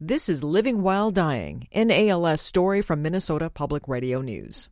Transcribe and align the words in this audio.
This 0.00 0.28
is 0.28 0.44
Living 0.44 0.82
While 0.82 1.10
Dying, 1.10 1.68
an 1.72 1.90
ALS 1.90 2.42
story 2.42 2.82
from 2.82 3.00
Minnesota 3.00 3.48
Public 3.48 3.88
Radio 3.88 4.20
News. 4.20 4.68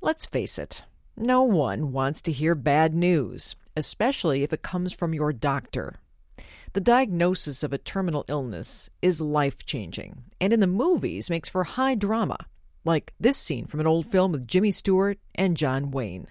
Let's 0.00 0.26
face 0.26 0.58
it, 0.58 0.84
no 1.16 1.42
one 1.42 1.90
wants 1.90 2.22
to 2.22 2.32
hear 2.32 2.54
bad 2.54 2.94
news, 2.94 3.56
especially 3.76 4.44
if 4.44 4.52
it 4.52 4.62
comes 4.62 4.92
from 4.92 5.12
your 5.12 5.32
doctor. 5.32 5.96
The 6.72 6.80
diagnosis 6.80 7.64
of 7.64 7.72
a 7.72 7.78
terminal 7.78 8.24
illness 8.28 8.90
is 9.02 9.20
life 9.20 9.66
changing, 9.66 10.22
and 10.40 10.52
in 10.52 10.60
the 10.60 10.66
movies 10.68 11.28
makes 11.28 11.48
for 11.48 11.64
high 11.64 11.96
drama, 11.96 12.38
like 12.84 13.14
this 13.18 13.36
scene 13.36 13.66
from 13.66 13.80
an 13.80 13.88
old 13.88 14.06
film 14.06 14.30
with 14.30 14.46
Jimmy 14.46 14.70
Stewart 14.70 15.18
and 15.34 15.56
John 15.56 15.90
Wayne. 15.90 16.28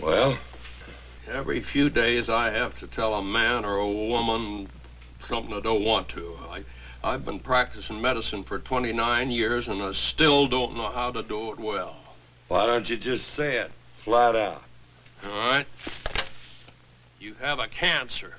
Well, 0.00 0.38
Every 1.28 1.62
few 1.62 1.88
days 1.88 2.28
I 2.28 2.50
have 2.50 2.78
to 2.80 2.86
tell 2.86 3.14
a 3.14 3.22
man 3.22 3.64
or 3.64 3.76
a 3.76 3.90
woman 3.90 4.68
something 5.26 5.54
I 5.54 5.60
don't 5.60 5.84
want 5.84 6.08
to. 6.10 6.38
I, 6.50 6.64
I've 7.04 7.26
been 7.26 7.40
practicing 7.40 8.00
medicine 8.00 8.44
for 8.44 8.58
29 8.58 9.30
years 9.30 9.68
and 9.68 9.82
I 9.82 9.92
still 9.92 10.46
don't 10.46 10.74
know 10.74 10.88
how 10.88 11.10
to 11.10 11.22
do 11.22 11.52
it 11.52 11.60
well. 11.60 11.96
why 12.48 12.64
don't 12.64 12.88
you 12.88 12.96
just 12.96 13.34
say 13.34 13.58
it 13.58 13.72
flat 14.02 14.34
out? 14.34 14.62
All 15.22 15.30
right? 15.30 15.66
You 17.20 17.34
have 17.42 17.58
a 17.58 17.68
cancer. 17.68 18.36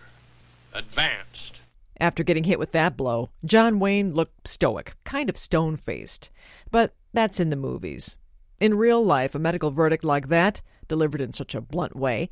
Advanced. 0.73 1.59
After 1.99 2.23
getting 2.23 2.45
hit 2.45 2.57
with 2.57 2.71
that 2.71 2.97
blow, 2.97 3.29
John 3.45 3.77
Wayne 3.77 4.15
looked 4.15 4.47
stoic, 4.47 4.95
kind 5.03 5.29
of 5.29 5.37
stone 5.37 5.77
faced. 5.77 6.31
But 6.71 6.95
that's 7.13 7.39
in 7.39 7.51
the 7.51 7.55
movies. 7.55 8.17
In 8.59 8.79
real 8.79 9.05
life, 9.05 9.35
a 9.35 9.39
medical 9.39 9.69
verdict 9.69 10.03
like 10.03 10.29
that, 10.29 10.63
delivered 10.87 11.21
in 11.21 11.33
such 11.33 11.53
a 11.53 11.61
blunt 11.61 11.95
way, 11.95 12.31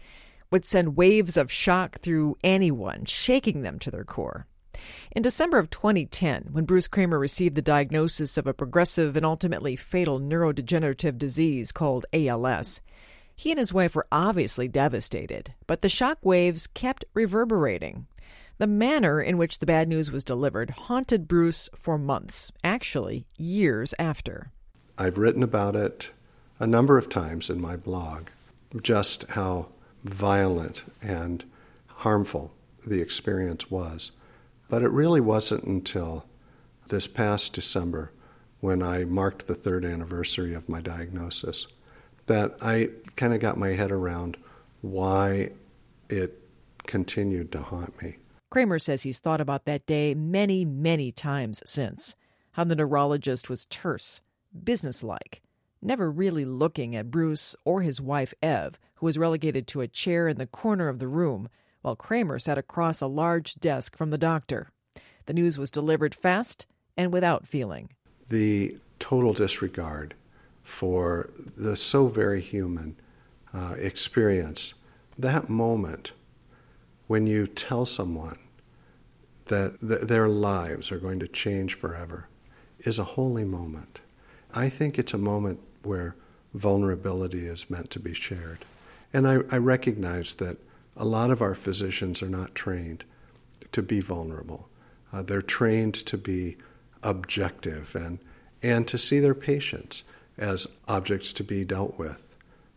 would 0.49 0.65
send 0.65 0.98
waves 0.98 1.38
of 1.38 1.52
shock 1.52 1.99
through 1.99 2.38
anyone, 2.43 3.05
shaking 3.05 3.62
them 3.62 3.77
to 3.77 3.91
their 3.91 4.04
core. 4.04 4.48
In 5.12 5.22
December 5.22 5.58
of 5.58 5.70
2010, 5.70 6.50
when 6.52 6.66
Bruce 6.66 6.88
Kramer 6.88 7.20
received 7.20 7.55
the 7.55 7.62
diagnosis 7.62 8.38
of 8.38 8.48
a 8.48 8.54
progressive 8.54 9.16
and 9.16 9.26
ultimately 9.26 9.76
fatal 9.76 10.20
neurodegenerative 10.20 11.18
disease 11.18 11.71
called 11.71 12.05
ALS, 12.13 12.82
he 13.35 13.52
and 13.52 13.60
his 13.60 13.74
wife 13.74 13.96
were 13.96 14.07
obviously 14.12 14.68
devastated, 14.68 15.54
but 15.68 15.82
the 15.82 15.90
shock 15.90 16.20
waves 16.24 16.68
kept 16.68 17.05
reverberating. 17.13 18.07
The 18.60 18.68
manner 18.68 19.20
in 19.20 19.38
which 19.38 19.60
the 19.60 19.65
bad 19.65 19.88
news 19.88 20.12
was 20.12 20.24
delivered 20.24 20.70
haunted 20.71 21.27
Bruce 21.27 21.70
for 21.76 21.98
months, 21.98 22.52
actually, 22.63 23.26
years 23.37 23.93
after. 23.98 24.52
I've 24.98 25.18
written 25.18 25.41
about 25.41 25.76
it 25.76 26.12
a 26.60 26.68
number 26.68 26.98
of 26.98 27.10
times 27.10 27.49
in 27.49 27.60
my 27.60 27.76
blog, 27.76 28.27
just 28.82 29.30
how 29.32 29.70
violent 30.04 30.84
and 31.02 31.43
harmful 31.87 32.54
the 32.85 33.02
experience 33.02 33.71
was. 33.71 34.12
But 34.74 34.82
it 34.82 34.90
really 34.90 35.21
wasn't 35.21 35.66
until 35.66 36.26
this 36.88 37.05
past 37.05 37.54
December, 37.54 38.12
when 38.60 38.82
I 38.82 39.05
marked 39.05 39.46
the 39.46 39.54
third 39.54 39.85
anniversary 39.85 40.55
of 40.55 40.68
my 40.68 40.82
diagnosis, 40.82 41.68
that 42.26 42.55
I 42.60 42.90
kind 43.15 43.35
of 43.35 43.40
got 43.40 43.55
my 43.55 43.74
head 43.74 43.91
around 43.91 44.35
why 44.82 45.52
it 46.10 46.40
continued 46.88 47.52
to 47.52 47.62
haunt 47.62 48.02
me. 48.02 48.18
Kramer 48.49 48.80
says 48.80 49.04
he's 49.04 49.20
thought 49.20 49.40
about 49.40 49.65
that 49.65 49.85
day 49.85 50.15
many, 50.15 50.65
many 50.65 51.12
times 51.12 51.62
since. 51.68 52.15
How 52.54 52.63
the 52.63 52.76
neurologist 52.76 53.52
was 53.52 53.68
terse, 53.68 54.21
businesslike, 54.63 55.43
never 55.84 56.10
really 56.10 56.46
looking 56.46 56.96
at 56.96 57.12
Bruce 57.12 57.55
or 57.63 57.84
his 57.84 58.02
wife 58.02 58.34
Ev, 58.41 58.80
who 58.96 59.05
was 59.05 59.20
relegated 59.20 59.68
to 59.68 59.82
a 59.82 59.87
chair 59.87 60.27
in 60.27 60.40
the 60.40 60.48
corner 60.48 60.90
of 60.90 60.98
the 60.98 61.08
room, 61.08 61.48
while 61.84 61.95
Kramer 61.95 62.39
sat 62.39 62.57
across 62.57 63.01
a 63.01 63.07
large 63.07 63.53
desk 63.55 63.95
from 63.95 64.09
the 64.09 64.17
doctor. 64.17 64.69
The 65.28 65.34
news 65.34 65.57
was 65.57 65.69
delivered 65.69 66.16
fast 66.16 66.66
and 66.97 67.13
without 67.13 67.47
feeling. 67.47 67.90
The 68.29 68.78
total 69.00 69.34
disregard 69.34 70.16
for 70.63 71.29
the 71.35 71.75
so 71.75 72.07
very 72.07 72.41
human 72.41 72.95
uh, 73.53 73.75
experience, 73.78 74.74
that 75.19 75.50
moment 75.50 76.13
when 77.08 77.28
you 77.28 77.46
tell 77.46 77.85
someone 77.85 78.40
that 79.46 79.79
th- 79.81 80.02
their 80.02 80.29
lives 80.29 80.91
are 80.91 80.97
going 80.97 81.19
to 81.19 81.28
change 81.28 81.75
forever, 81.75 82.28
is 82.79 82.97
a 82.97 83.03
holy 83.03 83.44
moment. 83.44 84.00
I 84.53 84.69
think 84.69 84.97
it's 84.97 85.13
a 85.13 85.18
moment 85.18 85.59
where 85.84 86.16
vulnerability 86.53 87.46
is 87.46 87.69
meant 87.69 87.90
to 87.90 88.00
be 88.00 88.13
shared. 88.13 88.66
And 89.12 89.28
I, 89.28 89.40
I 89.52 89.58
recognize 89.58 90.34
that 90.35 90.58
a 90.96 91.06
lot 91.06 91.31
of 91.31 91.42
our 91.42 91.56
physicians 91.56 92.22
are 92.22 92.30
not 92.30 92.56
trained 92.56 93.04
to 93.72 93.81
be 93.81 94.00
vulnerable. 94.00 94.70
Uh, 95.12 95.22
they're 95.22 95.42
trained 95.42 95.94
to 95.94 96.18
be 96.18 96.58
objective 97.02 97.96
and, 97.96 98.20
and 98.62 98.88
to 98.88 98.98
see 98.98 99.20
their 99.20 99.36
patients 99.36 100.03
as 100.38 100.68
objects 100.88 101.34
to 101.34 101.44
be 101.44 101.64
dealt 101.64 101.98
with. 101.98 102.36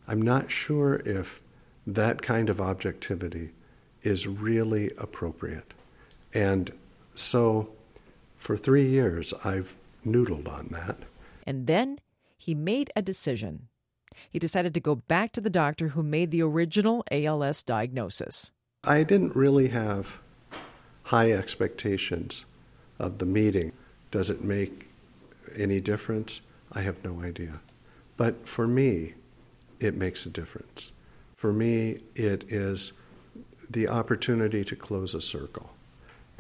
I'm 0.09 0.22
not 0.22 0.50
sure 0.50 0.97
if 1.05 1.41
that 1.87 2.22
kind 2.22 2.49
of 2.49 2.60
objectivity 2.60 3.50
is 4.03 4.26
really 4.26 4.91
appropriate. 4.99 5.72
And 6.32 6.72
so 7.15 7.71
for 8.37 8.56
three 8.56 8.87
years, 8.87 9.32
I've 9.44 9.76
noodled 10.05 10.49
on 10.49 10.69
that. 10.72 10.99
And 11.47 11.66
then 11.66 11.99
he 12.37 12.55
made 12.55 12.91
a 12.94 13.03
decision. 13.03 13.69
He 14.31 14.38
decided 14.38 14.75
to 14.75 14.81
go 14.81 14.94
back 14.94 15.32
to 15.32 15.41
the 15.41 15.50
doctor 15.50 15.88
who 15.88 16.03
made 16.03 16.31
the 16.31 16.43
original 16.43 17.04
ALS 17.10 17.62
diagnosis. 17.62 18.53
I 18.84 19.03
didn't 19.03 19.34
really 19.37 19.69
have 19.69 20.21
high 21.04 21.32
expectations 21.32 22.44
of 22.99 23.19
the 23.19 23.26
meeting. 23.26 23.72
Does 24.10 24.31
it 24.31 24.43
make 24.44 24.91
any 25.56 25.81
difference? 25.81 26.41
I 26.72 26.82
have 26.82 27.03
no 27.05 27.21
idea. 27.22 27.60
But 28.16 28.47
for 28.47 28.66
me, 28.66 29.15
it 29.81 29.97
makes 29.97 30.26
a 30.26 30.31
difference. 30.31 30.93
For 31.37 31.53
me, 31.53 32.00
it 32.15 32.44
is 32.50 32.93
the 33.69 33.88
opportunity 33.88 34.65
to 34.65 34.76
close 34.76 35.15
a 35.15 35.21
circle. 35.21 35.72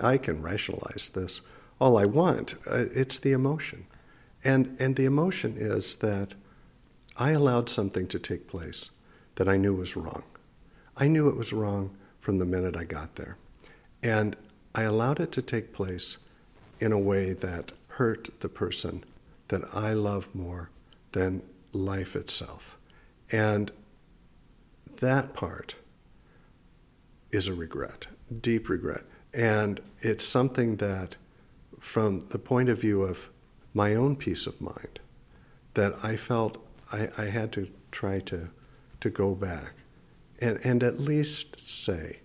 I 0.00 0.18
can 0.18 0.42
rationalize 0.42 1.10
this 1.10 1.40
all 1.80 1.98
I 1.98 2.06
want. 2.06 2.54
Uh, 2.66 2.86
It's 2.94 3.18
the 3.18 3.32
emotion. 3.32 3.86
And, 4.44 4.76
and 4.80 4.96
the 4.96 5.04
emotion 5.04 5.54
is 5.56 5.96
that 5.96 6.34
I 7.18 7.30
allowed 7.30 7.68
something 7.68 8.06
to 8.08 8.18
take 8.18 8.46
place 8.46 8.90
that 9.36 9.48
I 9.48 9.56
knew 9.56 9.74
was 9.74 9.96
wrong. 9.96 10.22
I 10.96 11.08
knew 11.08 11.28
it 11.28 11.36
was 11.36 11.52
wrong 11.52 11.96
from 12.20 12.38
the 12.38 12.44
minute 12.44 12.76
I 12.76 12.84
got 12.84 13.16
there. 13.16 13.36
And 14.02 14.36
I 14.74 14.82
allowed 14.82 15.20
it 15.20 15.32
to 15.32 15.42
take 15.42 15.72
place 15.72 16.18
in 16.80 16.92
a 16.92 16.98
way 16.98 17.32
that 17.32 17.72
hurt 17.88 18.40
the 18.40 18.48
person 18.48 19.04
that 19.48 19.62
I 19.74 19.92
love 19.92 20.34
more 20.34 20.70
than 21.12 21.42
life 21.72 22.14
itself. 22.16 22.76
And 23.32 23.70
that 25.00 25.32
part 25.32 25.76
is 27.30 27.48
a 27.48 27.54
regret, 27.54 28.06
deep 28.40 28.68
regret. 28.68 29.04
And 29.32 29.80
it's 30.00 30.24
something 30.24 30.76
that, 30.76 31.16
from 31.80 32.20
the 32.20 32.38
point 32.38 32.68
of 32.68 32.80
view 32.80 33.02
of 33.02 33.30
my 33.72 33.94
own 33.94 34.16
peace 34.16 34.46
of 34.46 34.60
mind, 34.60 35.00
that 35.74 35.94
I 36.02 36.16
felt 36.16 36.65
I, 36.92 37.08
I 37.16 37.24
had 37.26 37.52
to 37.52 37.68
try 37.90 38.20
to, 38.20 38.48
to 39.00 39.10
go 39.10 39.34
back 39.34 39.72
and, 40.38 40.58
and 40.64 40.82
at 40.82 41.00
least 41.00 41.60
say 41.60 42.20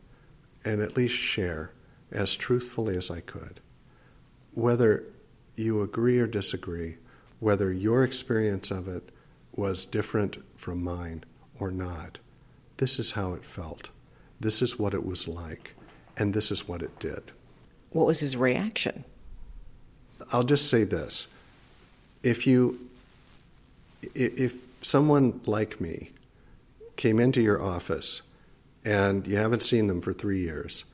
and 0.64 0.82
at 0.82 0.96
least 0.96 1.16
share 1.16 1.72
as 2.12 2.36
truthfully 2.36 2.96
as 2.98 3.10
I 3.10 3.22
could. 3.22 3.60
Whether 4.54 5.04
you 5.56 5.82
agree 5.82 6.20
or 6.20 6.28
disagree, 6.28 6.98
whether 7.40 7.72
your 7.72 8.04
experience 8.04 8.70
of 8.70 8.88
it 8.88 9.10
was 9.56 9.86
different 9.86 10.38
from 10.58 10.84
mine 10.84 11.24
or 11.60 11.72
not, 11.72 12.20
this 12.78 13.00
is 13.00 13.12
how 13.12 13.34
it 13.34 13.46
felt. 13.46 13.90
This 14.40 14.62
is 14.62 14.78
what 14.78 14.94
it 14.94 15.06
was 15.06 15.28
like. 15.28 15.76
And 16.18 16.34
this 16.34 16.52
is 16.52 16.68
what 16.68 16.82
it 16.82 17.00
did. 17.00 17.32
What 17.92 18.06
was 18.06 18.20
his 18.20 18.36
reaction? 18.36 19.06
I'll 20.32 20.44
just 20.44 20.70
say 20.70 20.84
this. 20.84 21.28
If 22.22 22.46
you 22.46 22.90
if 24.16 24.56
someone 24.82 25.42
like 25.46 25.80
me 25.80 26.12
came 26.96 27.20
into 27.20 27.42
your 27.42 27.62
office 27.62 28.22
and 28.84 29.28
you 29.28 29.38
haven't 29.38 29.64
seen 29.64 29.88
them 29.88 30.02
for 30.02 30.14
3 30.14 30.40
years 30.40 30.86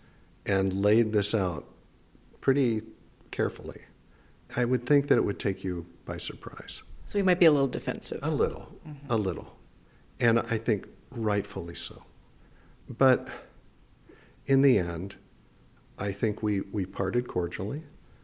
and 0.46 0.74
laid 0.74 1.14
this 1.14 1.34
out 1.34 1.66
pretty 2.42 2.82
carefully, 3.32 3.82
I 4.56 4.66
would 4.66 4.86
think 4.86 5.08
that 5.08 5.18
it 5.18 5.26
would 5.26 5.40
take 5.40 5.64
you 5.64 5.86
by 6.06 6.18
surprise. 6.18 6.84
So 7.06 7.18
he 7.18 7.24
might 7.24 7.40
be 7.40 7.46
a 7.46 7.52
little 7.52 7.68
defensive. 7.68 8.20
A 8.24 8.32
little, 8.32 8.70
mm-hmm. 8.88 9.12
a 9.12 9.18
little. 9.18 9.58
And 10.20 10.40
I 10.40 10.58
think 10.58 10.88
rightfully 11.12 11.76
so. 11.76 12.04
But 12.90 13.28
in 14.46 14.62
the 14.62 14.78
end, 14.78 15.16
I 15.98 16.12
think 16.12 16.42
we, 16.42 16.62
we 16.62 16.86
parted 16.86 17.28
cordially. 17.28 17.84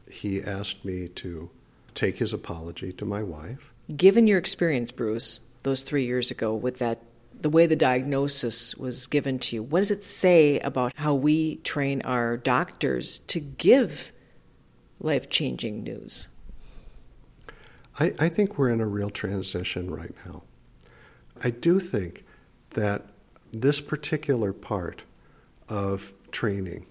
He 0.09 0.41
asked 0.41 0.85
me 0.85 1.07
to 1.09 1.49
take 1.93 2.17
his 2.17 2.33
apology 2.33 2.93
to 2.93 3.05
my 3.05 3.23
wife. 3.23 3.72
Given 3.95 4.27
your 4.27 4.37
experience, 4.37 4.91
Bruce, 4.91 5.39
those 5.63 5.83
three 5.83 6.05
years 6.05 6.31
ago 6.31 6.53
with 6.55 6.79
that, 6.79 7.01
the 7.39 7.49
way 7.49 7.65
the 7.65 7.75
diagnosis 7.75 8.75
was 8.75 9.07
given 9.07 9.39
to 9.39 9.57
you, 9.57 9.63
what 9.63 9.79
does 9.79 9.91
it 9.91 10.05
say 10.05 10.59
about 10.59 10.93
how 10.95 11.13
we 11.13 11.57
train 11.57 12.01
our 12.03 12.37
doctors 12.37 13.19
to 13.19 13.39
give 13.39 14.13
life 14.99 15.29
changing 15.29 15.83
news? 15.83 16.27
I, 17.99 18.13
I 18.19 18.29
think 18.29 18.57
we're 18.57 18.69
in 18.69 18.81
a 18.81 18.87
real 18.87 19.09
transition 19.09 19.91
right 19.91 20.15
now. 20.25 20.43
I 21.43 21.49
do 21.49 21.79
think 21.79 22.23
that 22.71 23.05
this 23.51 23.81
particular 23.81 24.53
part 24.53 25.03
of 25.67 26.13
training 26.31 26.89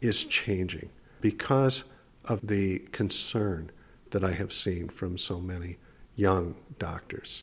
is 0.00 0.24
changing 0.24 0.90
because 1.20 1.84
of 2.26 2.46
the 2.46 2.80
concern 2.92 3.70
that 4.10 4.22
I 4.22 4.32
have 4.32 4.52
seen 4.52 4.88
from 4.88 5.16
so 5.18 5.40
many 5.40 5.78
young 6.16 6.56
doctors. 6.78 7.42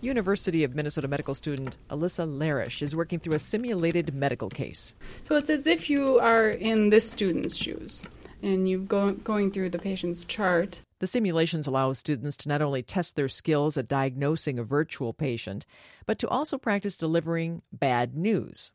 University 0.00 0.64
of 0.64 0.74
Minnesota 0.74 1.06
medical 1.06 1.34
student 1.34 1.76
Alyssa 1.88 2.26
Larish 2.26 2.82
is 2.82 2.96
working 2.96 3.20
through 3.20 3.34
a 3.34 3.38
simulated 3.38 4.12
medical 4.12 4.48
case. 4.48 4.96
So 5.22 5.36
it's 5.36 5.48
as 5.48 5.66
if 5.66 5.88
you 5.88 6.18
are 6.18 6.48
in 6.48 6.90
this 6.90 7.08
student's 7.08 7.56
shoes 7.56 8.04
and 8.42 8.68
you're 8.68 8.80
go- 8.80 9.12
going 9.12 9.52
through 9.52 9.70
the 9.70 9.78
patient's 9.78 10.24
chart. 10.24 10.80
The 10.98 11.06
simulations 11.06 11.68
allow 11.68 11.92
students 11.92 12.36
to 12.38 12.48
not 12.48 12.62
only 12.62 12.82
test 12.82 13.14
their 13.14 13.28
skills 13.28 13.78
at 13.78 13.86
diagnosing 13.86 14.58
a 14.58 14.64
virtual 14.64 15.12
patient, 15.12 15.66
but 16.04 16.18
to 16.18 16.28
also 16.28 16.58
practice 16.58 16.96
delivering 16.96 17.62
bad 17.72 18.16
news. 18.16 18.72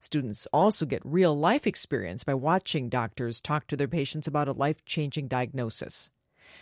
Students 0.00 0.46
also 0.52 0.86
get 0.86 1.02
real 1.04 1.36
life 1.36 1.66
experience 1.66 2.22
by 2.22 2.34
watching 2.34 2.88
doctors 2.88 3.40
talk 3.40 3.66
to 3.66 3.76
their 3.76 3.88
patients 3.88 4.28
about 4.28 4.46
a 4.46 4.52
life 4.52 4.84
changing 4.84 5.26
diagnosis. 5.26 6.08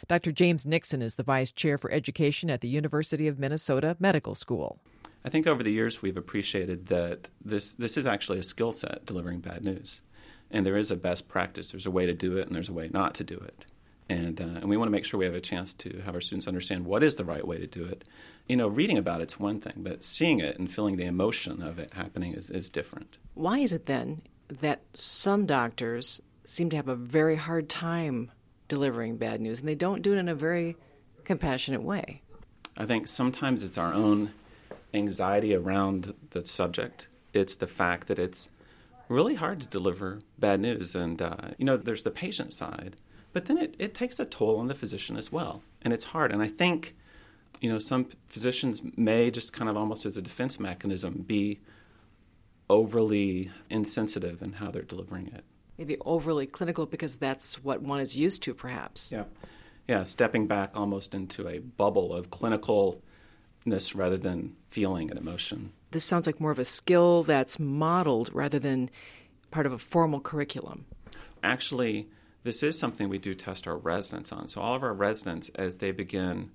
Dr. 0.09 0.33
James 0.33 0.67
Nixon 0.67 1.03
is 1.03 1.15
the 1.15 1.23
Vice 1.23 1.53
Chair 1.53 1.79
for 1.79 1.91
Education 1.91 2.51
at 2.51 2.61
the 2.61 2.69
University 2.69 3.29
of 3.29 3.39
Minnesota 3.39 3.97
Medical 3.99 4.35
School. 4.35 4.79
I 5.25 5.29
think 5.29 5.47
over 5.47 5.63
the 5.63 5.73
years 5.73 6.03
we've 6.03 6.17
appreciated 6.17 6.87
that 6.87 7.29
this, 7.45 7.73
this 7.73 7.97
is 7.97 8.07
actually 8.07 8.39
a 8.39 8.45
skill 8.45 8.73
set, 8.73 9.05
delivering 9.07 9.41
bad 9.41 9.65
news. 9.65 10.01
And 10.51 10.65
there 10.65 10.77
is 10.77 10.93
a 10.93 10.97
best 10.97 11.29
practice. 11.29 11.73
There's 11.73 11.87
a 11.87 11.91
way 11.91 12.07
to 12.07 12.15
do 12.15 12.37
it, 12.37 12.47
and 12.47 12.55
there's 12.55 12.69
a 12.69 12.73
way 12.73 12.89
not 12.93 13.15
to 13.17 13.25
do 13.25 13.37
it. 13.37 13.67
And, 14.09 14.41
uh, 14.41 14.45
and 14.45 14.69
we 14.69 14.77
want 14.77 14.87
to 14.87 14.93
make 14.93 15.05
sure 15.05 15.19
we 15.19 15.25
have 15.25 15.35
a 15.35 15.41
chance 15.41 15.75
to 15.75 16.01
have 16.05 16.15
our 16.15 16.21
students 16.21 16.47
understand 16.47 16.87
what 16.87 17.03
is 17.03 17.17
the 17.17 17.25
right 17.25 17.45
way 17.45 17.59
to 17.59 17.67
do 17.67 17.85
it. 17.85 18.05
You 18.47 18.57
know, 18.57 18.69
reading 18.69 18.99
about 18.99 19.21
it's 19.21 19.41
one 19.41 19.61
thing, 19.61 19.75
but 19.79 20.05
seeing 20.05 20.39
it 20.39 20.59
and 20.59 20.73
feeling 20.73 20.97
the 20.97 21.07
emotion 21.07 21.61
of 21.61 21.81
it 21.81 21.93
happening 21.95 22.33
is, 22.33 22.49
is 22.49 22.69
different. 22.69 23.19
Why 23.35 23.59
is 23.59 23.73
it 23.73 23.87
then 23.87 24.23
that 24.49 24.83
some 24.95 25.47
doctors 25.47 26.23
seem 26.45 26.71
to 26.71 26.77
have 26.77 26.89
a 26.89 26.95
very 26.95 27.35
hard 27.35 27.69
time 27.69 28.31
delivering 28.69 29.17
bad 29.17 29.41
news, 29.41 29.61
and 29.61 29.69
they 29.69 29.75
don't 29.75 30.03
do 30.03 30.13
it 30.13 30.19
in 30.19 30.29
a 30.29 30.35
very 30.35 30.77
compassionate 31.25 31.83
way. 31.83 32.23
I 32.77 32.87
think 32.87 33.09
sometimes 33.09 33.65
it's 33.65 33.79
our 33.79 33.93
own 33.93 34.33
anxiety 34.93 35.55
around 35.55 36.15
the 36.31 36.45
subject. 36.47 37.09
It's 37.33 37.57
the 37.57 37.67
fact 37.67 38.09
that 38.09 38.19
it's 38.19 38.51
really 39.09 39.35
hard 39.35 39.61
to 39.61 39.69
deliver 39.69 40.21
bad 40.39 40.61
news. 40.61 40.95
And, 40.95 41.21
uh, 41.21 41.37
you 41.59 41.65
know, 41.65 41.77
there's 41.77 42.03
the 42.03 42.11
patient 42.11 42.53
side, 42.53 42.97
but 43.33 43.47
then 43.47 43.59
it, 43.59 43.75
it 43.79 43.95
takes 43.95 44.19
a 44.19 44.25
toll 44.25 44.59
on 44.59 44.69
the 44.69 44.75
physician 44.75 45.17
as 45.17 45.31
well. 45.31 45.63
And 45.83 45.93
it's 45.93 46.05
hard. 46.05 46.33
And 46.33 46.43
I 46.43 46.49
think, 46.49 46.95
you 47.61 47.71
know, 47.71 47.79
some 47.79 48.09
physicians 48.27 48.83
may 48.97 49.31
just 49.31 49.53
kind 49.53 49.71
of 49.71 49.77
almost 49.77 50.07
as 50.07 50.17
a 50.17 50.23
defense 50.23 50.59
mechanism 50.59 51.25
be 51.27 51.61
overly 52.69 53.51
insensitive 53.71 54.43
in 54.43 54.55
how 54.55 54.71
they're 54.71 54.83
delivering 54.83 55.29
it 55.29 55.45
maybe 55.79 55.97
overly 56.05 56.47
clinical 56.47 56.87
because 56.87 57.17
that's 57.17 57.63
what 57.63 57.83
one 57.83 58.01
is 58.01 58.17
used 58.17 58.43
to, 58.45 58.55
perhaps. 58.55 59.13
Yeah. 59.13 59.25
Yeah, 59.89 60.03
stepping 60.03 60.47
back 60.47 60.73
almost 60.75 61.15
into 61.15 61.49
a 61.49 61.59
bubble 61.59 62.13
of 62.13 62.31
clinicalness 62.31 63.95
rather 63.95 64.17
than 64.17 64.57
feeling 64.69 65.11
and 65.11 65.19
emotion. 65.19 65.73
This 65.93 66.05
sounds 66.05 66.27
like 66.27 66.41
more 66.41 66.51
of 66.51 66.59
a 66.59 66.65
skill 66.65 67.23
that's 67.23 67.61
modeled 67.61 68.31
rather 68.33 68.59
than 68.59 68.91
part 69.51 69.67
of 69.67 69.73
a 69.73 69.79
formal 69.79 70.21
curriculum. 70.21 70.87
Actually, 71.43 72.09
this 72.43 72.63
is 72.63 72.79
something 72.79 73.09
we 73.09 73.19
do 73.19 73.35
test 73.35 73.69
our 73.69 73.77
residents 73.77 74.33
on. 74.33 74.49
So, 74.49 74.61
all 74.61 74.75
of 74.75 74.83
our 74.83 74.93
residents, 74.93 75.51
as 75.55 75.79
they 75.79 75.93
begin 75.93 76.51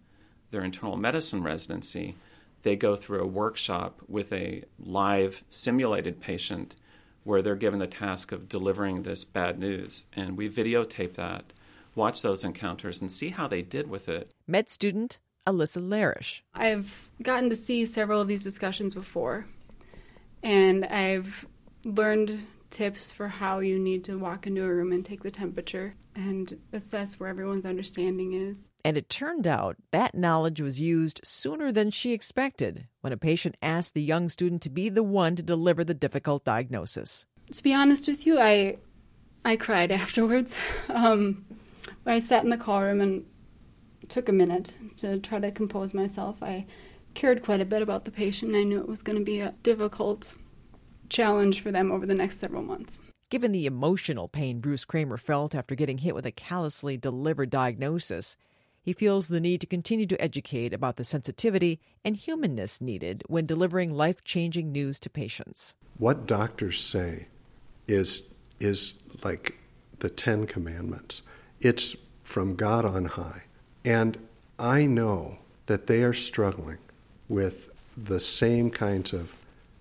their 0.51 0.63
internal 0.63 0.97
medicine 0.97 1.41
residency, 1.41 2.15
they 2.63 2.75
go 2.75 2.95
through 2.95 3.21
a 3.21 3.27
workshop 3.27 4.01
with 4.07 4.31
a 4.33 4.63
live 4.79 5.43
simulated 5.47 6.19
patient 6.19 6.75
where 7.23 7.41
they're 7.41 7.55
given 7.55 7.79
the 7.79 7.87
task 7.87 8.31
of 8.31 8.49
delivering 8.49 9.03
this 9.03 9.23
bad 9.23 9.59
news. 9.59 10.07
And 10.15 10.37
we 10.37 10.49
videotape 10.49 11.13
that, 11.15 11.53
watch 11.95 12.21
those 12.21 12.43
encounters, 12.43 13.01
and 13.01 13.11
see 13.11 13.29
how 13.29 13.47
they 13.47 13.61
did 13.61 13.89
with 13.89 14.09
it. 14.09 14.31
Med 14.47 14.69
student 14.69 15.19
Alyssa 15.47 15.81
Larish. 15.81 16.41
I've 16.53 17.09
gotten 17.21 17.49
to 17.49 17.55
see 17.55 17.85
several 17.85 18.21
of 18.21 18.27
these 18.27 18.43
discussions 18.43 18.93
before, 18.93 19.45
and 20.43 20.85
I've 20.85 21.47
learned 21.83 22.45
tips 22.71 23.11
for 23.11 23.27
how 23.27 23.59
you 23.59 23.77
need 23.77 24.03
to 24.05 24.17
walk 24.17 24.47
into 24.47 24.63
a 24.63 24.73
room 24.73 24.91
and 24.91 25.05
take 25.05 25.23
the 25.23 25.31
temperature 25.31 25.93
and 26.15 26.57
assess 26.73 27.19
where 27.19 27.29
everyone's 27.29 27.65
understanding 27.65 28.33
is. 28.33 28.67
And 28.83 28.97
it 28.97 29.09
turned 29.09 29.47
out 29.47 29.77
that 29.91 30.15
knowledge 30.15 30.61
was 30.61 30.81
used 30.81 31.21
sooner 31.23 31.71
than 31.71 31.91
she 31.91 32.13
expected 32.13 32.87
when 33.01 33.13
a 33.13 33.17
patient 33.17 33.55
asked 33.61 33.93
the 33.93 34.01
young 34.01 34.29
student 34.29 34.61
to 34.63 34.69
be 34.69 34.89
the 34.89 35.03
one 35.03 35.35
to 35.35 35.43
deliver 35.43 35.83
the 35.83 35.93
difficult 35.93 36.43
diagnosis. 36.43 37.25
To 37.53 37.63
be 37.63 37.73
honest 37.73 38.07
with 38.07 38.25
you, 38.25 38.39
I 38.39 38.77
I 39.43 39.55
cried 39.55 39.91
afterwards. 40.03 40.59
Um, 40.89 41.45
I 42.05 42.19
sat 42.19 42.43
in 42.43 42.49
the 42.49 42.57
call 42.57 42.81
room 42.81 43.01
and 43.01 43.25
took 44.09 44.29
a 44.29 44.33
minute 44.33 44.75
to 44.97 45.19
try 45.19 45.39
to 45.39 45.51
compose 45.51 45.93
myself. 45.93 46.41
I 46.41 46.65
cared 47.13 47.43
quite 47.43 47.61
a 47.61 47.65
bit 47.65 47.81
about 47.81 48.05
the 48.05 48.11
patient. 48.11 48.55
I 48.55 48.63
knew 48.63 48.79
it 48.79 48.87
was 48.87 49.03
going 49.03 49.17
to 49.17 49.23
be 49.23 49.39
a 49.39 49.53
difficult 49.63 50.35
challenge 51.11 51.61
for 51.61 51.71
them 51.71 51.91
over 51.91 52.07
the 52.07 52.15
next 52.15 52.39
several 52.39 52.63
months. 52.63 52.99
Given 53.29 53.51
the 53.51 53.65
emotional 53.65 54.27
pain 54.27 54.59
Bruce 54.59 54.83
Kramer 54.83 55.17
felt 55.17 55.53
after 55.53 55.75
getting 55.75 55.99
hit 55.99 56.15
with 56.15 56.25
a 56.25 56.31
callously 56.31 56.97
delivered 56.97 57.49
diagnosis, 57.49 58.35
he 58.81 58.93
feels 58.93 59.27
the 59.27 59.39
need 59.39 59.61
to 59.61 59.67
continue 59.67 60.07
to 60.07 60.21
educate 60.21 60.73
about 60.73 60.95
the 60.95 61.03
sensitivity 61.03 61.79
and 62.03 62.15
humanness 62.15 62.81
needed 62.81 63.23
when 63.27 63.45
delivering 63.45 63.93
life 63.93 64.23
changing 64.23 64.71
news 64.71 64.99
to 65.01 65.09
patients. 65.09 65.75
What 65.97 66.25
doctors 66.25 66.81
say 66.81 67.27
is, 67.87 68.23
is 68.59 68.95
like 69.23 69.57
the 69.99 70.09
Ten 70.09 70.47
Commandments, 70.47 71.21
it's 71.59 71.95
from 72.23 72.55
God 72.55 72.85
on 72.85 73.05
high. 73.05 73.43
And 73.85 74.17
I 74.57 74.87
know 74.87 75.37
that 75.67 75.87
they 75.87 76.03
are 76.03 76.13
struggling 76.13 76.79
with 77.29 77.69
the 77.95 78.19
same 78.19 78.71
kinds 78.71 79.13
of 79.13 79.35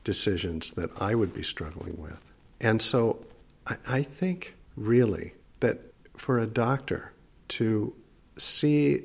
decisions 0.05 0.73
that 0.73 0.91
I 1.01 1.15
would 1.15 1.35
be 1.35 1.43
struggling 1.43 2.01
with. 2.01 2.21
And 2.61 2.81
so 2.81 3.25
I, 3.67 3.77
I 3.89 4.03
think 4.03 4.55
really 4.77 5.35
that 5.61 5.81
for 6.17 6.39
a 6.39 6.47
doctor 6.47 7.13
to 7.49 7.95
see 8.37 9.05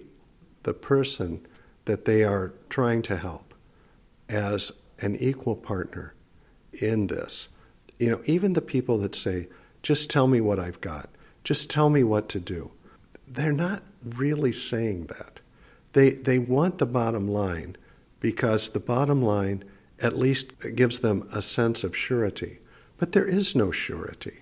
the 0.63 0.73
person 0.73 1.45
that 1.85 2.05
they 2.05 2.23
are 2.23 2.53
trying 2.69 3.01
to 3.03 3.17
help 3.17 3.53
as 4.29 4.71
an 4.99 5.15
equal 5.17 5.55
partner 5.55 6.13
in 6.81 7.07
this. 7.07 7.47
You 7.99 8.09
know, 8.09 8.21
even 8.25 8.53
the 8.53 8.61
people 8.61 8.97
that 8.99 9.15
say, 9.15 9.47
just 9.83 10.09
tell 10.09 10.27
me 10.27 10.41
what 10.41 10.59
I've 10.59 10.81
got, 10.81 11.09
just 11.43 11.69
tell 11.69 11.89
me 11.89 12.03
what 12.03 12.27
to 12.29 12.39
do, 12.39 12.71
they're 13.27 13.51
not 13.51 13.83
really 14.03 14.51
saying 14.51 15.05
that. 15.07 15.39
They, 15.93 16.11
they 16.11 16.39
want 16.39 16.79
the 16.79 16.85
bottom 16.85 17.27
line 17.27 17.77
because 18.19 18.69
the 18.69 18.79
bottom 18.79 19.21
line 19.21 19.63
at 19.99 20.17
least 20.17 20.53
gives 20.75 20.99
them 20.99 21.27
a 21.31 21.41
sense 21.41 21.83
of 21.83 21.95
surety. 21.95 22.59
But 22.97 23.11
there 23.11 23.27
is 23.27 23.55
no 23.55 23.71
surety. 23.71 24.39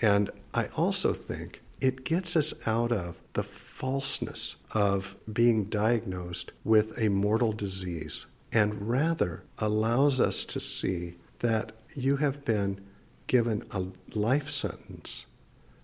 And 0.00 0.30
I 0.54 0.68
also 0.76 1.12
think 1.12 1.60
it 1.80 2.04
gets 2.04 2.36
us 2.36 2.52
out 2.66 2.92
of 2.92 3.18
the 3.32 3.42
falseness 3.42 4.56
of 4.72 5.16
being 5.30 5.64
diagnosed 5.64 6.52
with 6.64 6.98
a 6.98 7.08
mortal 7.08 7.52
disease 7.52 8.26
and 8.52 8.88
rather 8.88 9.44
allows 9.58 10.20
us 10.20 10.44
to 10.44 10.60
see 10.60 11.16
that 11.38 11.72
you 11.94 12.16
have 12.16 12.44
been 12.44 12.80
given 13.26 13.64
a 13.70 13.86
life 14.14 14.50
sentence, 14.50 15.26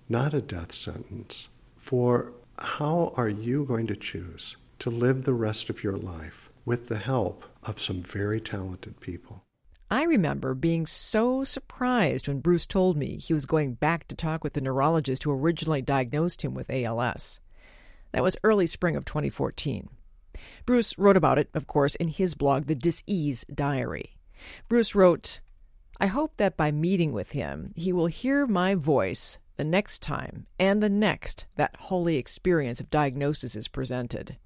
not 0.08 0.34
a 0.34 0.40
death 0.40 0.72
sentence. 0.72 1.48
For 1.76 2.32
how 2.58 3.12
are 3.16 3.28
you 3.28 3.64
going 3.64 3.86
to 3.86 3.96
choose 3.96 4.56
to 4.80 4.90
live 4.90 5.24
the 5.24 5.34
rest 5.34 5.70
of 5.70 5.84
your 5.84 5.96
life 5.96 6.50
with 6.66 6.88
the 6.88 6.98
help 6.98 7.44
of 7.62 7.80
some 7.80 8.02
very 8.02 8.40
talented 8.40 9.00
people? 9.00 9.44
I 9.90 10.02
remember 10.02 10.52
being 10.54 10.84
so 10.84 11.44
surprised 11.44 12.26
when 12.26 12.40
Bruce 12.40 12.66
told 12.66 12.96
me 12.96 13.18
he 13.18 13.32
was 13.32 13.46
going 13.46 13.74
back 13.74 14.08
to 14.08 14.16
talk 14.16 14.42
with 14.42 14.54
the 14.54 14.60
neurologist 14.60 15.22
who 15.22 15.30
originally 15.30 15.80
diagnosed 15.80 16.42
him 16.42 16.54
with 16.54 16.68
ALS. 16.68 17.40
That 18.10 18.24
was 18.24 18.36
early 18.42 18.66
spring 18.66 18.96
of 18.96 19.04
2014. 19.04 19.88
Bruce 20.66 20.98
wrote 20.98 21.16
about 21.16 21.38
it, 21.38 21.48
of 21.54 21.68
course, 21.68 21.94
in 21.94 22.08
his 22.08 22.34
blog, 22.34 22.66
The 22.66 22.74
Dis 22.74 23.04
Ease 23.06 23.44
Diary. 23.44 24.16
Bruce 24.68 24.94
wrote, 24.94 25.40
I 26.00 26.08
hope 26.08 26.36
that 26.36 26.56
by 26.56 26.72
meeting 26.72 27.12
with 27.12 27.32
him, 27.32 27.72
he 27.76 27.92
will 27.92 28.06
hear 28.06 28.46
my 28.46 28.74
voice 28.74 29.38
the 29.56 29.64
next 29.64 30.02
time 30.02 30.46
and 30.58 30.82
the 30.82 30.90
next 30.90 31.46
that 31.56 31.76
holy 31.78 32.16
experience 32.16 32.80
of 32.80 32.90
diagnosis 32.90 33.56
is 33.56 33.68
presented. 33.68 34.36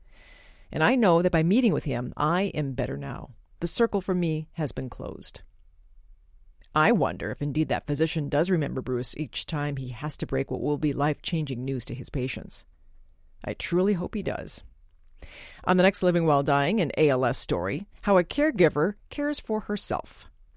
And 0.72 0.82
I 0.84 0.94
know 0.94 1.22
that 1.22 1.32
by 1.32 1.42
meeting 1.42 1.72
with 1.72 1.84
him, 1.84 2.12
I 2.16 2.44
am 2.54 2.72
better 2.72 2.96
now. 2.96 3.30
The 3.60 3.66
circle 3.66 4.00
for 4.00 4.14
me 4.14 4.48
has 4.52 4.72
been 4.72 4.88
closed. 4.88 5.42
I 6.74 6.92
wonder 6.92 7.32
if 7.32 7.42
indeed 7.42 7.68
that 7.68 7.86
physician 7.86 8.28
does 8.28 8.48
remember 8.48 8.80
Bruce 8.80 9.16
each 9.16 9.44
time 9.44 9.76
he 9.76 9.88
has 9.88 10.16
to 10.18 10.26
break 10.26 10.50
what 10.50 10.60
will 10.60 10.78
be 10.78 10.92
life 10.92 11.20
changing 11.20 11.64
news 11.64 11.84
to 11.86 11.94
his 11.94 12.10
patients. 12.10 12.64
I 13.44 13.54
truly 13.54 13.94
hope 13.94 14.14
he 14.14 14.22
does. 14.22 14.62
On 15.64 15.76
the 15.76 15.82
next 15.82 16.02
Living 16.02 16.26
While 16.26 16.42
Dying, 16.42 16.80
an 16.80 16.92
ALS 16.96 17.36
story, 17.36 17.88
how 18.02 18.16
a 18.16 18.24
caregiver 18.24 18.94
cares 19.10 19.40
for 19.40 19.60
herself. 19.60 20.29